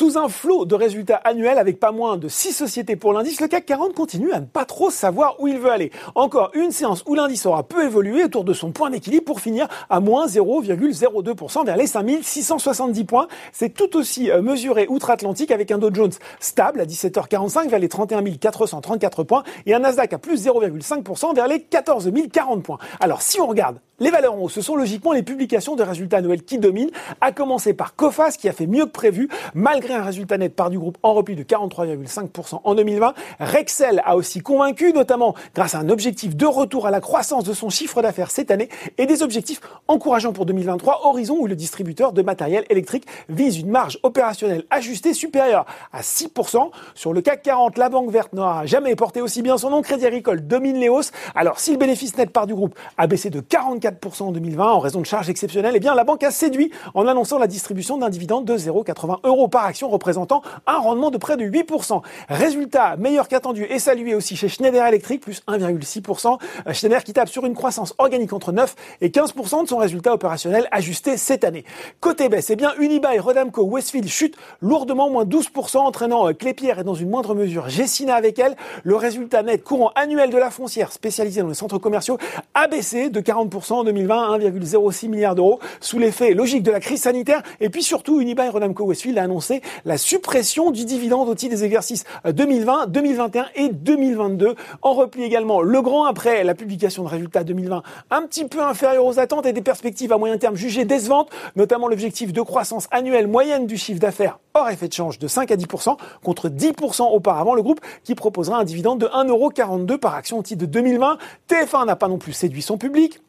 Sous 0.00 0.16
un 0.16 0.30
flot 0.30 0.64
de 0.64 0.74
résultats 0.74 1.20
annuels 1.24 1.58
avec 1.58 1.78
pas 1.78 1.92
moins 1.92 2.16
de 2.16 2.26
6 2.26 2.54
sociétés 2.54 2.96
pour 2.96 3.12
l'indice, 3.12 3.38
le 3.38 3.48
CAC 3.48 3.66
40 3.66 3.92
continue 3.92 4.32
à 4.32 4.40
ne 4.40 4.46
pas 4.46 4.64
trop 4.64 4.88
savoir 4.88 5.38
où 5.40 5.46
il 5.46 5.58
veut 5.58 5.70
aller. 5.70 5.92
Encore 6.14 6.50
une 6.54 6.70
séance 6.70 7.04
où 7.06 7.14
l'indice 7.14 7.44
aura 7.44 7.64
peu 7.64 7.84
évolué 7.84 8.24
autour 8.24 8.44
de 8.44 8.54
son 8.54 8.72
point 8.72 8.88
d'équilibre 8.88 9.26
pour 9.26 9.42
finir 9.42 9.68
à 9.90 10.00
moins 10.00 10.26
0,02% 10.26 11.66
vers 11.66 11.76
les 11.76 11.86
5670 11.86 13.04
points. 13.04 13.28
C'est 13.52 13.74
tout 13.74 13.94
aussi 13.94 14.30
euh, 14.30 14.40
mesuré 14.40 14.86
outre-Atlantique 14.88 15.50
avec 15.50 15.70
un 15.70 15.76
Dow 15.76 15.90
Jones 15.92 16.12
stable 16.38 16.80
à 16.80 16.86
17h45 16.86 17.68
vers 17.68 17.78
les 17.78 17.90
31 17.90 18.22
434 18.22 19.22
points 19.24 19.42
et 19.66 19.74
un 19.74 19.80
Nasdaq 19.80 20.14
à 20.14 20.18
plus 20.18 20.46
0,5% 20.46 21.34
vers 21.34 21.46
les 21.46 21.60
14 21.60 22.10
040 22.32 22.62
points. 22.62 22.78
Alors 23.00 23.20
si 23.20 23.38
on 23.38 23.46
regarde 23.46 23.76
les 24.00 24.10
valeurs 24.10 24.32
en 24.32 24.38
haut, 24.38 24.48
ce 24.48 24.62
sont 24.62 24.76
logiquement 24.76 25.12
les 25.12 25.22
publications 25.22 25.76
de 25.76 25.82
résultats 25.82 26.16
annuels 26.16 26.42
qui 26.42 26.56
dominent, 26.56 26.90
à 27.20 27.32
commencer 27.32 27.74
par 27.74 27.94
Cofas 27.94 28.36
qui 28.38 28.48
a 28.48 28.52
fait 28.54 28.66
mieux 28.66 28.86
que 28.86 28.90
prévu, 28.92 29.28
malgré 29.52 29.89
un 29.94 30.02
résultat 30.02 30.38
net 30.38 30.54
par 30.54 30.70
du 30.70 30.78
groupe 30.78 30.98
en 31.02 31.14
repli 31.14 31.36
de 31.36 31.42
43,5% 31.42 32.60
en 32.64 32.74
2020. 32.74 33.14
Rexel 33.40 34.02
a 34.04 34.16
aussi 34.16 34.40
convaincu, 34.40 34.92
notamment 34.92 35.34
grâce 35.54 35.74
à 35.74 35.78
un 35.78 35.88
objectif 35.88 36.36
de 36.36 36.46
retour 36.46 36.86
à 36.86 36.90
la 36.90 37.00
croissance 37.00 37.44
de 37.44 37.52
son 37.52 37.70
chiffre 37.70 38.02
d'affaires 38.02 38.30
cette 38.30 38.50
année 38.50 38.68
et 38.98 39.06
des 39.06 39.22
objectifs 39.22 39.60
encourageants 39.88 40.32
pour 40.32 40.46
2023, 40.46 41.06
horizon 41.06 41.36
où 41.38 41.46
le 41.46 41.56
distributeur 41.56 42.12
de 42.12 42.22
matériel 42.22 42.64
électrique 42.70 43.06
vise 43.28 43.58
une 43.58 43.70
marge 43.70 43.98
opérationnelle 44.02 44.64
ajustée 44.70 45.14
supérieure 45.14 45.66
à 45.92 46.02
6%. 46.02 46.70
Sur 46.94 47.12
le 47.12 47.20
CAC 47.20 47.42
40, 47.42 47.78
la 47.78 47.88
Banque 47.88 48.10
Verte 48.10 48.32
n'aura 48.32 48.66
jamais 48.66 48.94
porté 48.96 49.20
aussi 49.20 49.42
bien 49.42 49.58
son 49.58 49.70
nom. 49.70 49.82
Crédit 49.82 50.06
Agricole 50.06 50.46
domine 50.46 50.76
les 50.76 50.88
hausses. 50.88 51.12
Alors 51.34 51.60
si 51.60 51.72
le 51.72 51.78
bénéfice 51.78 52.16
net 52.16 52.30
par 52.30 52.46
du 52.46 52.54
groupe 52.54 52.74
a 52.96 53.06
baissé 53.06 53.30
de 53.30 53.40
44% 53.40 54.22
en 54.22 54.32
2020 54.32 54.72
en 54.72 54.78
raison 54.78 55.00
de 55.00 55.06
charges 55.06 55.30
exceptionnelles, 55.30 55.74
eh 55.76 55.80
bien 55.80 55.94
la 55.94 56.04
banque 56.04 56.22
a 56.22 56.30
séduit 56.30 56.70
en 56.94 57.06
annonçant 57.06 57.38
la 57.38 57.46
distribution 57.46 57.98
d'un 57.98 58.10
dividende 58.10 58.44
de 58.44 58.56
0,80 58.56 59.20
euros 59.24 59.48
par 59.48 59.64
action 59.64 59.79
représentant 59.88 60.42
un 60.66 60.78
rendement 60.78 61.10
de 61.10 61.18
près 61.18 61.36
de 61.36 61.44
8%. 61.44 62.02
Résultat 62.28 62.96
meilleur 62.96 63.28
qu'attendu 63.28 63.64
et 63.64 63.78
salué 63.78 64.14
aussi 64.14 64.36
chez 64.36 64.48
Schneider 64.48 64.86
Electric, 64.86 65.20
plus 65.20 65.42
1,6%. 65.48 66.38
Euh, 66.66 66.72
Schneider 66.72 67.04
qui 67.04 67.12
tape 67.12 67.28
sur 67.28 67.46
une 67.46 67.54
croissance 67.54 67.94
organique 67.98 68.32
entre 68.32 68.52
9 68.52 68.74
et 69.00 69.08
15% 69.08 69.64
de 69.64 69.68
son 69.68 69.78
résultat 69.78 70.12
opérationnel 70.12 70.68
ajusté 70.70 71.16
cette 71.16 71.44
année. 71.44 71.64
Côté 72.00 72.28
baisse, 72.28 72.50
eh 72.50 72.56
bien 72.56 72.72
Unibail, 72.78 73.18
Rodamco, 73.18 73.62
Westfield 73.62 74.08
chutent 74.08 74.36
lourdement, 74.60 75.10
moins 75.10 75.24
12%, 75.24 75.78
entraînant 75.78 76.28
euh, 76.28 76.32
Clépierre 76.32 76.78
et 76.78 76.84
dans 76.84 76.94
une 76.94 77.10
moindre 77.10 77.34
mesure 77.34 77.68
Gessina 77.68 78.14
avec 78.14 78.38
elle. 78.38 78.56
Le 78.84 78.96
résultat 78.96 79.42
net 79.42 79.62
courant 79.64 79.92
annuel 79.94 80.30
de 80.30 80.38
la 80.38 80.50
foncière 80.50 80.92
spécialisée 80.92 81.42
dans 81.42 81.48
les 81.48 81.54
centres 81.54 81.78
commerciaux 81.78 82.18
a 82.54 82.68
baissé 82.68 83.10
de 83.10 83.20
40% 83.20 83.72
en 83.72 83.84
2020 83.84 84.38
1,06 84.38 85.08
milliard 85.08 85.34
d'euros 85.34 85.60
sous 85.80 85.98
l'effet 85.98 86.34
logique 86.34 86.62
de 86.62 86.70
la 86.70 86.80
crise 86.80 87.02
sanitaire. 87.02 87.42
Et 87.60 87.68
puis 87.68 87.82
surtout, 87.82 88.20
Unibail 88.20 88.48
Rodamco 88.48 88.84
Westfield 88.84 89.18
a 89.18 89.22
annoncé 89.24 89.59
la 89.84 89.98
suppression 89.98 90.70
du 90.70 90.84
dividende 90.84 91.28
au 91.28 91.34
titre 91.34 91.54
des 91.54 91.64
exercices 91.64 92.04
2020, 92.24 92.86
2021 92.88 93.46
et 93.54 93.68
2022. 93.68 94.54
En 94.82 94.94
repli 94.94 95.22
également 95.22 95.60
le 95.62 95.82
grand 95.82 96.04
après 96.04 96.44
la 96.44 96.54
publication 96.54 97.04
de 97.04 97.08
résultats 97.08 97.44
2020 97.44 97.82
un 98.10 98.22
petit 98.22 98.46
peu 98.46 98.62
inférieurs 98.62 99.04
aux 99.04 99.18
attentes 99.18 99.46
et 99.46 99.52
des 99.52 99.62
perspectives 99.62 100.12
à 100.12 100.18
moyen 100.18 100.38
terme 100.38 100.56
jugées 100.56 100.84
décevantes, 100.84 101.30
notamment 101.56 101.88
l'objectif 101.88 102.32
de 102.32 102.42
croissance 102.42 102.88
annuelle 102.90 103.26
moyenne 103.26 103.66
du 103.66 103.76
chiffre 103.76 104.00
d'affaires 104.00 104.38
hors 104.54 104.68
effet 104.68 104.88
de 104.88 104.92
change 104.92 105.18
de 105.18 105.28
5 105.28 105.50
à 105.50 105.56
10% 105.56 105.96
contre 106.22 106.48
10% 106.48 107.02
auparavant. 107.02 107.54
Le 107.54 107.62
groupe 107.62 107.80
qui 108.04 108.14
proposera 108.14 108.58
un 108.58 108.64
dividende 108.64 109.00
de 109.00 109.06
1,42€ 109.06 109.98
par 109.98 110.14
action 110.14 110.38
au 110.38 110.42
titre 110.42 110.62
de 110.62 110.66
2020. 110.66 111.18
TF1 111.48 111.86
n'a 111.86 111.96
pas 111.96 112.08
non 112.08 112.18
plus 112.18 112.32
séduit 112.32 112.62
son 112.62 112.78
public 112.78 113.20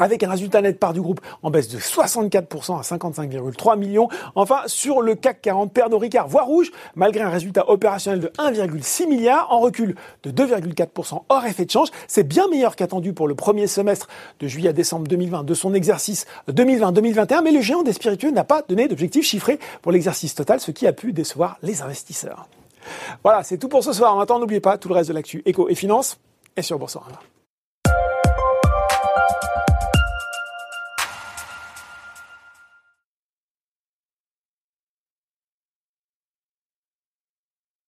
avec 0.00 0.22
un 0.22 0.30
résultat 0.30 0.60
net 0.62 0.80
part 0.80 0.92
du 0.92 1.00
groupe 1.00 1.20
en 1.42 1.50
baisse 1.50 1.68
de 1.68 1.78
64% 1.78 2.78
à 2.78 2.82
55,3 2.82 3.78
millions. 3.78 4.08
Enfin, 4.34 4.62
sur 4.66 5.02
le 5.02 5.14
CAC 5.14 5.42
40, 5.42 5.72
Pernod 5.72 6.00
Ricard 6.00 6.26
voit 6.26 6.42
rouge, 6.42 6.72
malgré 6.96 7.22
un 7.22 7.28
résultat 7.28 7.68
opérationnel 7.70 8.20
de 8.20 8.28
1,6 8.38 9.06
milliard, 9.08 9.52
en 9.52 9.60
recul 9.60 9.94
de 10.24 10.30
2,4% 10.30 11.22
hors 11.28 11.44
effet 11.44 11.64
de 11.64 11.70
change. 11.70 11.88
C'est 12.08 12.24
bien 12.24 12.48
meilleur 12.48 12.74
qu'attendu 12.74 13.12
pour 13.12 13.28
le 13.28 13.34
premier 13.34 13.66
semestre 13.66 14.08
de 14.40 14.48
juillet 14.48 14.70
à 14.70 14.72
décembre 14.72 15.06
2020 15.06 15.44
de 15.44 15.54
son 15.54 15.74
exercice 15.74 16.26
2020-2021, 16.50 17.42
mais 17.44 17.52
le 17.52 17.60
géant 17.60 17.82
des 17.82 17.92
spiritueux 17.92 18.30
n'a 18.30 18.44
pas 18.44 18.62
donné 18.66 18.88
d'objectif 18.88 19.24
chiffré 19.24 19.58
pour 19.82 19.92
l'exercice 19.92 20.34
total, 20.34 20.60
ce 20.60 20.70
qui 20.70 20.86
a 20.86 20.92
pu 20.92 21.12
décevoir 21.12 21.58
les 21.62 21.82
investisseurs. 21.82 22.48
Voilà, 23.22 23.42
c'est 23.42 23.58
tout 23.58 23.68
pour 23.68 23.84
ce 23.84 23.92
soir. 23.92 24.16
Maintenant, 24.16 24.38
n'oubliez 24.38 24.60
pas 24.60 24.78
tout 24.78 24.88
le 24.88 24.94
reste 24.94 25.10
de 25.10 25.14
l'actu 25.14 25.42
éco 25.44 25.68
et 25.68 25.74
finance 25.74 26.18
est 26.56 26.62
sur 26.62 26.78
Boursorama. 26.78 27.20